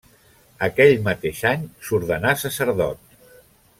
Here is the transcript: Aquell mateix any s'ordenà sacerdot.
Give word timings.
Aquell 0.67 0.93
mateix 1.07 1.43
any 1.51 1.67
s'ordenà 1.89 2.33
sacerdot. 2.45 3.19